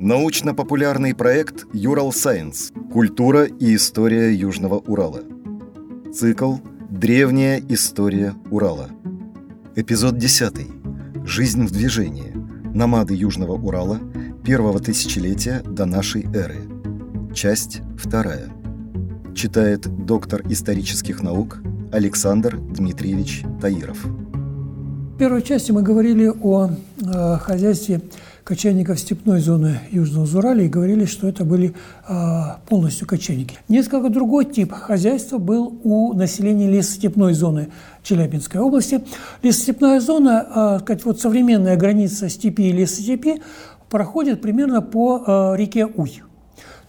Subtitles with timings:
[0.00, 2.72] Научно-популярный проект «Юрал Сайенс.
[2.90, 5.20] Культура и история Южного Урала».
[6.10, 6.54] Цикл
[6.88, 8.88] «Древняя история Урала».
[9.76, 11.26] Эпизод 10.
[11.26, 12.32] Жизнь в движении.
[12.74, 14.00] Намады Южного Урала
[14.42, 16.60] первого тысячелетия до нашей эры.
[17.34, 18.48] Часть вторая.
[19.34, 21.58] Читает доктор исторических наук
[21.92, 24.02] Александр Дмитриевич Таиров.
[24.02, 28.00] В первой части мы говорили о э, хозяйстве
[28.44, 31.74] кочевников степной зоны Южного Зурали и говорили, что это были
[32.06, 33.58] а, полностью кочевники.
[33.68, 37.68] Несколько другой тип хозяйства был у населения лесостепной зоны
[38.02, 39.02] Челябинской области.
[39.42, 43.40] Лесостепная зона, а, сказать, вот современная граница степи и лесостепи
[43.88, 46.22] проходит примерно по а, реке Уй.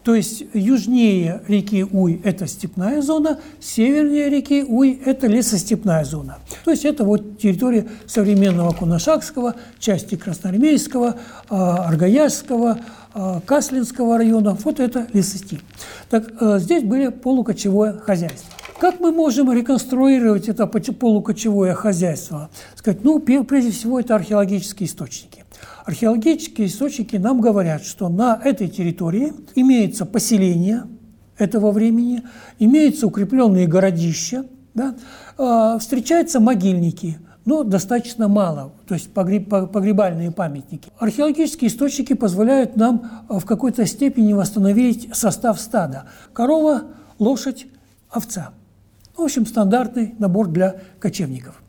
[0.04, 6.40] То есть южнее реки Уй– это степная зона, севернее реки Уй– это лесостепная зона.
[6.66, 11.18] То есть это вот территория современного Кунашакского, части Красноармейского,
[11.50, 12.80] а, Аргаясского,
[13.14, 14.58] а, Каслинского района.
[14.64, 15.62] Вот это лесостеп.
[16.10, 18.50] Так а, здесь были полукочевое хозяйство.
[18.80, 22.50] Как мы можем реконструировать это полукочевое хозяйство?
[22.74, 25.41] Сказать, ну, прежде всего, это археологические источники.
[25.86, 30.84] Археологические источники нам говорят, что на этой территории имеется поселение
[31.38, 32.24] этого времени,
[32.60, 34.96] имеются укрепленные городища, да,
[35.38, 40.92] э, встречаются могильники, но достаточно мало, то есть погреб, погребальные памятники.
[41.00, 46.06] Археологические источники позволяют нам а, в какой-то степени восстановить состав стада.
[46.34, 46.84] Корова,
[47.18, 47.66] лошадь,
[48.10, 48.52] овца.
[49.18, 51.61] В общем, стандартный набор для кочевников.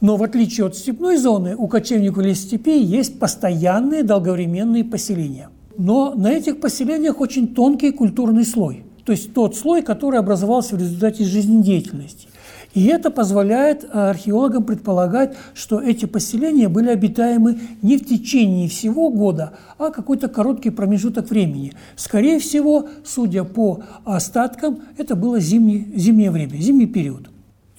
[0.00, 5.48] Но в отличие от степной зоны, у кочевников лесостепи есть постоянные долговременные поселения.
[5.78, 8.84] Но на этих поселениях очень тонкий культурный слой.
[9.04, 12.28] То есть тот слой, который образовался в результате жизнедеятельности.
[12.74, 19.52] И это позволяет археологам предполагать, что эти поселения были обитаемы не в течение всего года,
[19.78, 21.74] а какой-то короткий промежуток времени.
[21.96, 27.28] Скорее всего, судя по остаткам, это было зимнее, зимнее время, зимний период.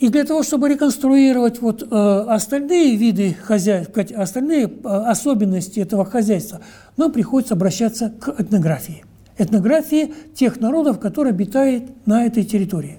[0.03, 6.59] И для того, чтобы реконструировать вот, э, остальные виды хозяйства, остальные э, особенности этого хозяйства,
[6.97, 9.05] нам приходится обращаться к этнографии.
[9.37, 12.97] Этнографии тех народов, которые обитают на этой территории.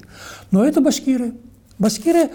[0.50, 1.34] Но это башкиры.
[1.78, 2.30] Башкиры,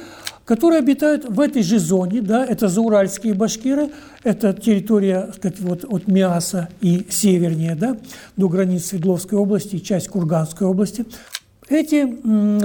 [0.45, 3.89] которые обитают в этой же зоне, да, это зауральские башкиры,
[4.23, 7.97] это территория сказать, вот, от Миаса и севернее, да,
[8.37, 11.07] до границ Свердловской области, часть Курганской области.
[11.69, 12.05] Эти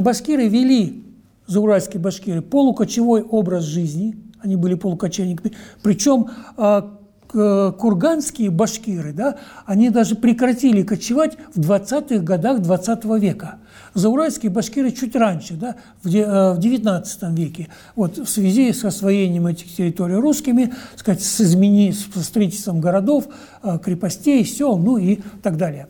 [0.02, 1.02] башкиры вели
[1.46, 6.98] зауральские башкиры, полукочевой образ жизни, они были полукочевниками, причем а,
[7.34, 13.56] курганские башкиры, да, они даже прекратили кочевать в 20-х годах 20 -го века.
[13.94, 20.14] Зауральские башкиры чуть раньше, да, в XIX веке, вот, в связи с освоением этих территорий
[20.14, 23.26] русскими, сказать, с, измени, с строительством городов,
[23.62, 25.88] а, крепостей, сел, ну и так далее.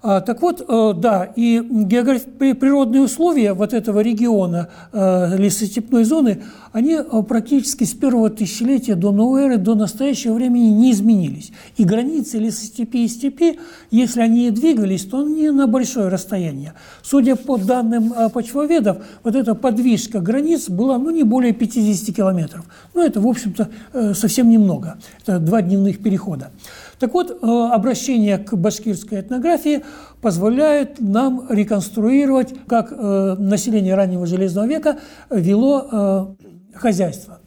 [0.00, 6.42] А, так вот, э, да, и природные условия вот этого региона э, лесостепной зоны,
[6.72, 11.50] они э, практически с первого тысячелетия до новой эры, до настоящего времени не изменились.
[11.76, 13.58] И границы лесостепи и степи,
[13.90, 16.74] если они и двигались, то не на большое расстояние.
[17.02, 22.64] Судя по данным почвоведов, вот эта подвижка границ была ну, не более 50 километров.
[22.94, 23.68] Ну, это, в общем-то,
[24.14, 24.98] совсем немного.
[25.22, 26.50] Это два дневных перехода.
[26.98, 29.84] Так вот, э, обращение к башкирской этнографии
[30.20, 34.98] позволяет нам реконструировать, как э, население раннего Железного века
[35.30, 37.40] вело э, хозяйство.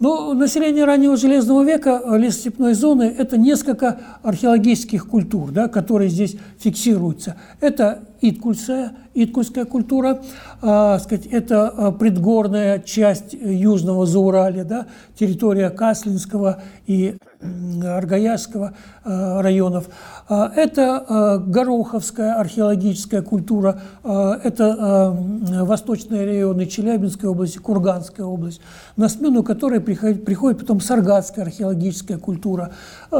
[0.00, 7.36] Но население раннего Железного века лесостепной зоны– это несколько археологических культур, да, которые здесь фиксируются.
[7.60, 10.22] Это Иткульская, Иткульская культура,
[10.62, 14.86] э, сказать, это предгорная часть Южного Зауралья, да,
[15.16, 19.88] территория Каслинского и Аргаясского э, районов.
[20.28, 25.14] Э, это э, Гороховская археологическая культура, это
[25.62, 28.60] восточные районы Челябинской области, Курганская область,
[28.96, 32.72] на смену которой приходит, приходит потом Саргатская археологическая культура.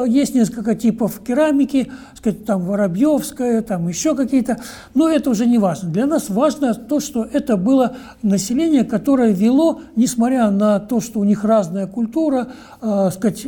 [0.06, 4.58] Есть несколько типов керамики, сказать, там Воробьевская, там еще какие-то,
[4.94, 5.90] но это уже не важно.
[5.90, 11.24] Для нас важно то, что это было население, которое вело, несмотря на то, что у
[11.24, 12.48] них разная культура,
[12.80, 13.46] сказать,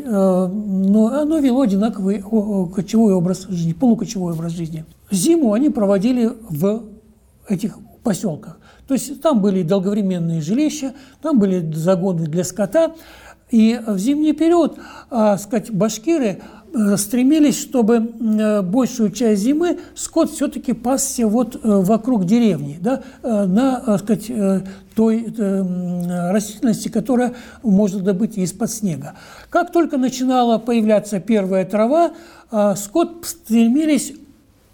[0.61, 2.23] но оно вело одинаковый
[2.75, 4.85] кочевой образ жизни, полукочевой образ жизни.
[5.11, 6.83] Зиму они проводили в
[7.49, 8.59] этих поселках.
[8.87, 12.95] То есть там были долговременные жилища, там были загоны для скота.
[13.51, 14.79] И в зимний период,
[15.11, 16.41] а, сказать, башкиры
[16.97, 18.01] стремились, чтобы
[18.63, 24.31] большую часть зимы скот все-таки пасся вот вокруг деревни, да, на, так сказать,
[24.95, 25.27] той
[26.31, 29.15] растительности, которая можно добыть из-под снега.
[29.49, 32.13] Как только начинала появляться первая трава,
[32.77, 34.13] скот стремились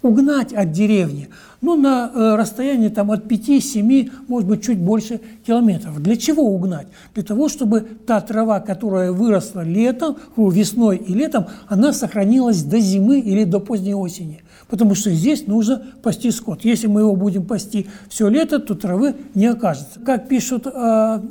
[0.07, 1.29] угнать от деревни–
[1.61, 6.01] ну, на э, расстоянии там, от 5-7, может быть, чуть больше километров.
[6.01, 6.87] Для чего угнать?
[7.15, 13.19] Для того, чтобы та трава, которая выросла летом, весной и летом, она сохранилась до зимы
[13.19, 14.41] или до поздней осени.
[14.69, 16.65] Потому что здесь нужно пасти скот.
[16.65, 19.99] Если мы его будем пасти все лето, то травы не окажется.
[20.05, 20.69] Как пишут э,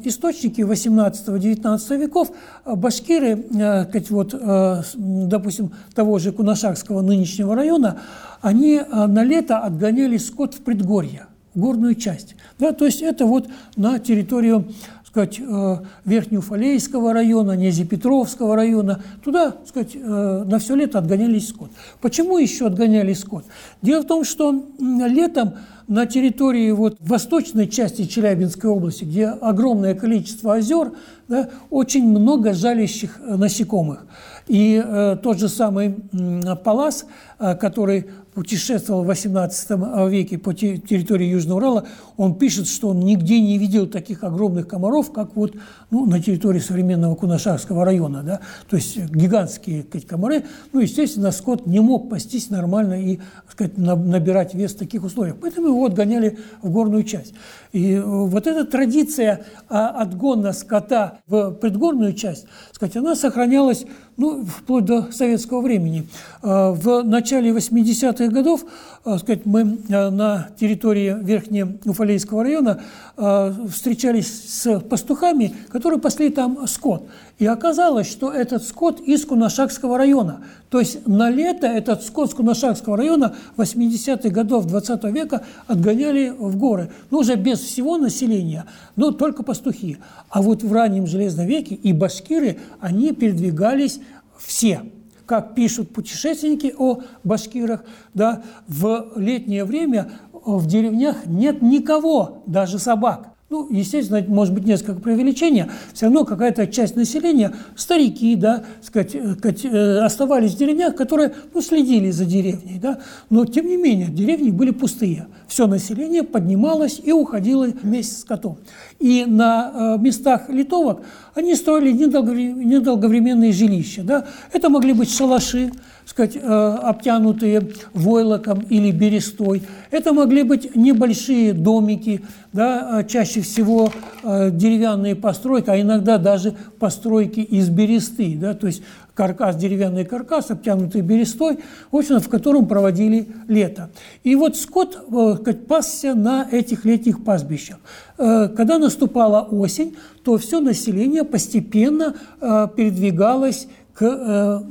[0.04, 2.30] источники 18-19 веков,
[2.64, 8.00] э, башкиры, э, вот, э, допустим, того же Кунашакского нынешнего района,
[8.40, 12.36] они э, на лето отгоняли скот в предгорье, в горную часть.
[12.58, 14.66] Да, то есть это вот на территорию
[15.16, 21.70] сказать, э, Верхнеуфалейского района, Незепетровского района, туда, сказать, э, на все лето отгонялись скот.
[22.02, 23.46] Почему еще отгоняли скот?
[23.80, 25.54] Дело в том, что летом
[25.88, 30.92] на территории вот восточной части Челябинской области, где огромное количество озер,
[31.28, 34.06] да, очень много жалящих насекомых.
[34.46, 37.06] И э, тот же самый э, Палас,
[37.38, 38.06] э, который
[38.36, 41.86] путешествовал в XVIII веке по территории Южного Урала,
[42.18, 45.54] он пишет, что он нигде не видел таких огромных комаров, как вот
[45.90, 48.22] ну, на территории современного Кунашарского района.
[48.22, 48.40] Да?
[48.68, 50.44] То есть гигантские сказать, комары.
[50.74, 55.36] Ну, естественно, скот не мог пастись нормально и сказать, набирать вес в таких условиях.
[55.40, 57.34] Поэтому его отгоняли в горную часть.
[57.72, 64.44] И э, вот эта традиция а, отгона скота в предгорную часть, сказать, она сохранялась ну,
[64.44, 66.08] вплоть до советского времени.
[66.42, 68.64] А, в начале 80-х годов
[69.04, 72.80] а, сказать, мы на территории Верхнеуфалейского района
[73.16, 77.08] встречались с пастухами, которые пасли там скот.
[77.38, 80.40] И оказалось, что этот скот из Кунашакского района.
[80.70, 86.56] То есть на лето этот скот с Кунашакского района 80-х годов 20 века отгоняли в
[86.56, 86.90] горы.
[87.10, 88.64] Ну, уже без всего населения,
[88.96, 89.98] но только пастухи.
[90.30, 94.00] А вот в раннем Железном веке и башкиры, они передвигались
[94.38, 94.82] все
[95.26, 97.84] как пишут путешественники о башкирах,
[98.14, 103.35] да, в летнее время в деревнях нет никого, даже собак.
[103.48, 109.36] Ну, естественно, может быть несколько преувеличения, все равно какая-то часть населения, старики, да, сказать, э,
[109.44, 112.98] э, оставались в деревнях, которые ну, следили за деревней, да,
[113.30, 115.28] но тем не менее деревни были пустые.
[115.46, 118.58] Все население поднималось и уходило вместе с котом.
[118.98, 121.02] И на э, местах литовок
[121.34, 124.02] они строили недолговременные жилища.
[124.02, 124.26] Да.
[124.52, 125.70] Это могли быть шалаши,
[126.06, 129.62] сказать, обтянутые войлоком или берестой.
[129.90, 132.22] Это могли быть небольшие домики,
[132.52, 133.92] да, чаще всего
[134.22, 138.82] деревянные постройки, а иногда даже постройки из бересты, да, то есть
[139.14, 141.58] каркас, деревянный каркас, обтянутый берестой,
[141.90, 143.90] в общем, в котором проводили лето.
[144.22, 145.06] И вот скот
[145.40, 147.78] сказать, пасся на этих летних пастбищах.
[148.16, 154.62] Когда наступала осень, то все население постепенно передвигалось к,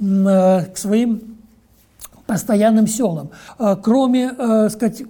[0.73, 1.35] к своим
[2.25, 3.29] постоянным селам.
[3.57, 5.03] А, кроме э, сказать,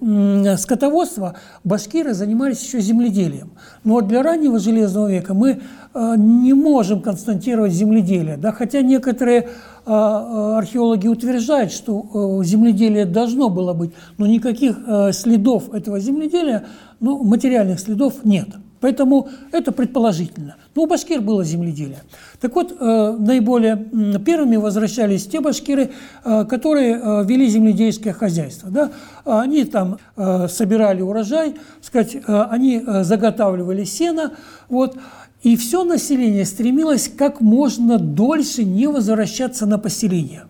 [0.59, 3.51] скотоводства, башкиры занимались еще земледелием.
[3.83, 5.61] Но для раннего Железного века мы
[5.93, 8.37] э, не можем констатировать земледелие.
[8.37, 9.49] Да, хотя некоторые
[9.85, 14.77] а, археологи утверждают, что э, земледелие должно было быть, но никаких
[15.11, 16.65] следов этого земледелия,
[16.99, 18.49] ну, материальных следов нет.
[18.85, 20.57] Поэтому это предположительно.
[20.75, 22.03] Но у башкир было земледелие.
[22.39, 23.77] Так вот, э, наиболее
[24.23, 25.89] первыми возвращались те башкиры,
[26.23, 28.69] э, которые э, вели земледельское хозяйство.
[28.69, 28.91] Да?
[29.25, 34.33] Они там собирали урожай, сказать, они заготавливали сено.
[34.69, 34.99] Вот,
[35.41, 40.43] и все население стремилось как можно дольше не возвращаться на поселение.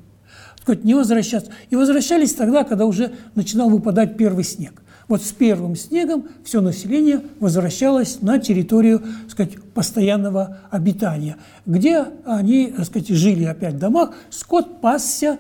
[0.62, 1.52] Сказать, не возвращаться.
[1.70, 4.82] И возвращались тогда, когда уже начинал выпадать первый снег.
[5.08, 13.10] Вот с первым снегом все население возвращалось на территорию сказать, постоянного обитания, где они сказать,
[13.10, 15.38] жили опять в домах, скот пасся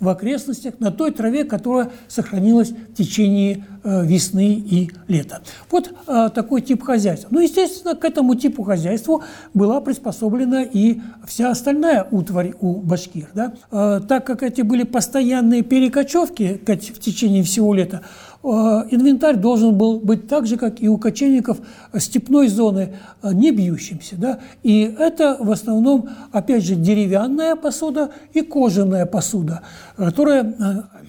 [0.00, 5.42] в окрестностях на той траве, которая сохранилась в течение э, весны и лета.
[5.70, 7.28] Вот э, такой тип хозяйства.
[7.30, 13.28] Ну, естественно, к этому типу хозяйства была приспособлена и вся остальная утварь у башкир.
[13.34, 13.52] Да?
[13.70, 18.00] Э, так как эти были постоянные перекочевки в течение всего лета,
[18.42, 21.58] инвентарь должен был быть так же, как и у кочевников
[21.98, 24.16] степной зоны, э, не бьющимся.
[24.16, 24.40] Да?
[24.62, 29.60] И это в основном, опять же, деревянная посуда и кожаная посуда,
[29.96, 30.54] которая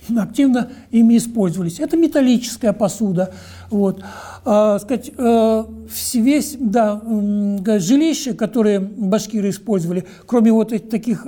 [0.09, 1.79] э, активно ими использовались.
[1.79, 3.33] Это металлическая посуда.
[3.69, 4.03] Вот.
[4.43, 5.11] А, сказать,
[6.13, 7.01] весь, да,
[7.79, 11.25] жилища, которые башкиры использовали, кроме вот этих таких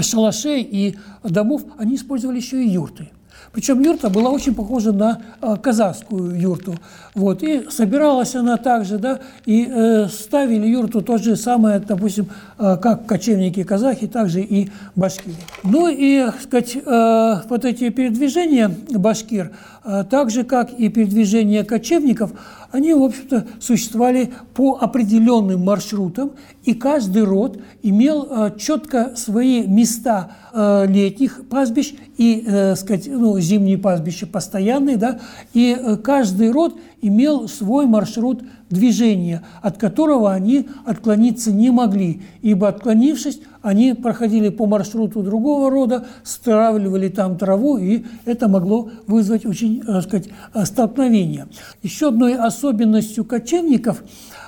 [0.00, 3.10] шалашей и домов, они использовали еще и юрты.
[3.52, 6.74] Причем юрта была очень похожа на э, казахскую юрту.
[7.14, 7.42] Вот.
[7.42, 13.06] И собиралась она также, да, и э, ставили юрту то же самое, допустим, э, как
[13.06, 15.36] кочевники-казахи, также и башкиры.
[15.62, 19.52] Ну и, сказать, э, вот эти передвижения башкир,
[19.84, 22.32] э, так же, как и передвижения кочевников,
[22.74, 26.32] они, в общем-то, существовали по определенным маршрутам,
[26.64, 33.38] и каждый род имел э, четко свои места э, летних пастбищ и, э, сказать, ну,
[33.38, 35.20] зимние пастбища постоянные, да,
[35.52, 43.40] и каждый род имел свой маршрут движения, от которого они отклониться не могли, ибо отклонившись,
[43.60, 50.02] они проходили по маршруту другого рода, стравливали там траву, и это могло вызвать очень, так
[50.02, 50.28] сказать,
[50.64, 51.46] столкновение.
[51.82, 54.02] Еще одной особенностью кочевников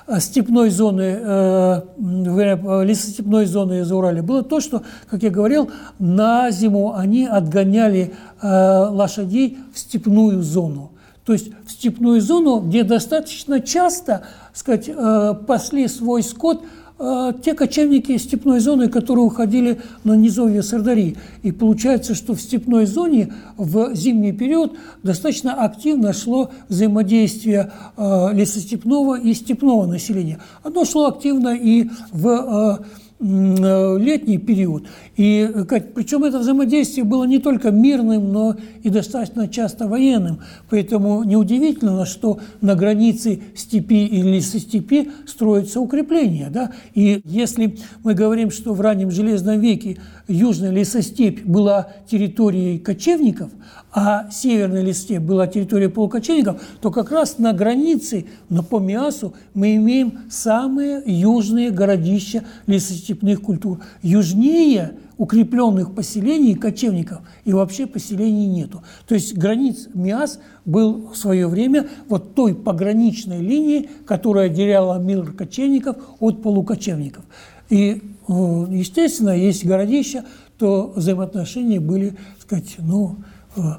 [0.07, 6.49] э, степной зоны, э, лесостепной зоны из Урала было то, что, как я говорил, на
[6.49, 10.91] зиму они отгоняли э, лошадей в степную зону
[11.27, 16.63] то есть в степную зону, где достаточно часто сказать, э, пасли свой скот
[16.99, 21.17] э, те кочевники степной зоны, которые уходили на низовье Сардари.
[21.43, 29.19] И получается, что в степной зоне в зимний период достаточно активно шло взаимодействие э, лесостепного
[29.19, 30.39] и степного населения.
[30.63, 32.85] Оно шло активно и в
[33.19, 34.85] летний период.
[35.15, 35.49] И
[35.95, 40.39] причем это взаимодействие было не только мирным, но и достаточно часто военным.
[40.69, 46.49] Поэтому неудивительно, что на границе степи или лесостепи строятся укрепления.
[46.51, 46.71] Да?
[46.93, 49.97] И если мы говорим, что в раннем Железном веке
[50.27, 53.49] южная лесостепь была территорией кочевников,
[53.99, 59.75] а северная лесостепь была территорией полукочевников, то как раз на границе, на по Миасу, мы
[59.77, 63.79] имеем самые южные городища лесостепных культур.
[64.03, 68.83] Южнее укрепленных поселений кочевников и вообще поселений нету.
[69.07, 75.31] То есть границ Миас был в свое время вот той пограничной линией, которая отделяла мир
[75.31, 77.25] кочевников от полукочевников.
[77.71, 78.31] И, э,
[78.69, 80.23] естественно, есть городища,
[80.59, 83.15] то взаимоотношения были, так сказать, ну,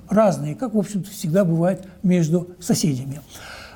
[0.08, 3.20] разные, как, в общем-то, всегда бывает между соседями.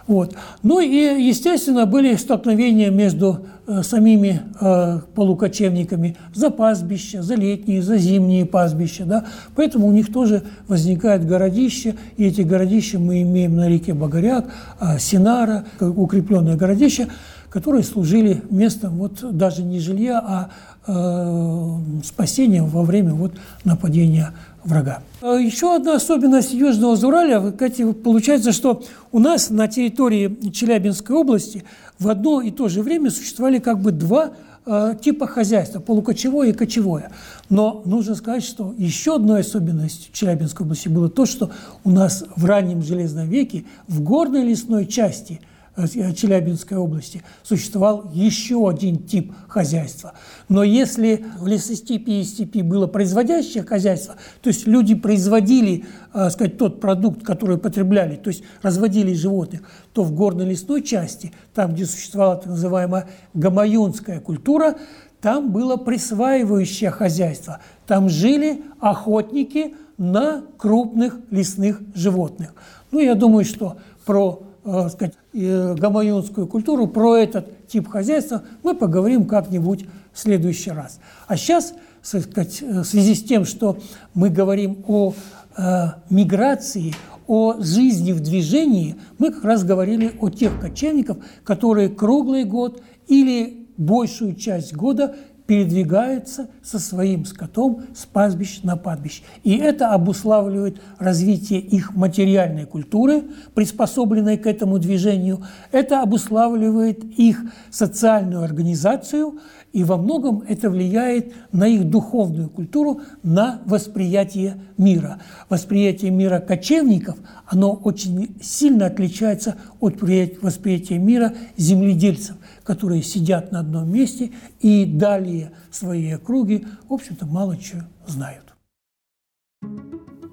[0.07, 0.35] Вот.
[0.63, 7.99] Ну и, естественно, были столкновения между э, самими э, полукочевниками за пастбища, за летние, за
[7.99, 9.05] зимние пастбища.
[9.05, 9.25] Да?
[9.55, 14.47] Поэтому у них тоже возникает городище, и эти городища мы имеем на реке Багаряк,
[14.81, 17.07] э, Синара, укрепленное городище,
[17.49, 20.51] которые служили местом вот даже не жилья, а
[20.87, 24.33] э, спасением во время вот нападения
[24.65, 25.03] врага.
[25.21, 31.65] А еще одна особенность Южного Зураля, получается, что у нас на территории Челябинской области
[31.99, 34.33] в одно и то же время существовали как бы два
[34.67, 37.11] э, типа хозяйства, полукочевое и кочевое.
[37.49, 41.51] Но нужно сказать, что еще одной особенностью Челябинской области было то, что
[41.85, 45.41] у нас в раннем Железном веке в горной лесной части–
[45.77, 50.13] Челябинской области существовал еще один тип хозяйства.
[50.49, 56.59] Но если в лесостепи и степи было производящее хозяйство, то есть люди производили э, сказать,
[56.59, 59.63] тот продукт, который потребляли, то есть разводили животных,
[59.95, 64.77] то в горно-лесной части, там, где существовала так называемая гамаюнская культура,
[65.23, 67.61] там было присваивающее хозяйство.
[67.87, 72.55] Там жили охотники на крупных лесных животных.
[72.91, 78.75] Ну, я думаю, что про э, сказать, э, гамаюнскую культуру, про этот тип хозяйства мы
[78.75, 81.01] поговорим как-нибудь в следующий раз.
[81.27, 83.79] А сейчас, сказать, э, в связи с тем, что
[84.15, 85.15] мы говорим о
[85.57, 86.95] э, миграции,
[87.27, 93.67] о жизни в движении, мы как раз говорили о тех кочевников, которые круглый год или
[93.77, 95.17] большую часть года
[95.53, 99.23] передвигаются со своим скотом с пастбищ на пастбище.
[99.45, 105.45] И это обуславливает развитие их материальной культуры, приспособленной к этому движению.
[105.71, 109.41] Это обуславливает их социальную организацию,
[109.73, 115.21] и во многом это влияет на их духовную культуру, на восприятие мира.
[115.49, 123.91] Восприятие мира кочевников, оно очень сильно отличается от восприятия мира земледельцев, которые сидят на одном
[123.93, 128.55] месте и далее свои округи, в общем-то, мало чего знают.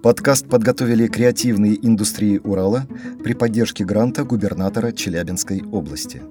[0.02, 2.88] Подкаст подготовили креативные индустрии Урала
[3.22, 6.22] при поддержке гранта губернатора Челябинской области.